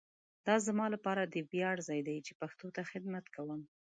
دا 0.47 0.55
زما 0.67 0.85
لپاره 0.95 1.21
د 1.25 1.35
ویاړ 1.51 1.77
ځای 1.87 2.01
دی 2.07 2.17
چي 2.27 2.33
پښتو 2.41 2.67
ته 2.75 2.81
خدمت 2.91 3.25
کوؤم. 3.35 3.61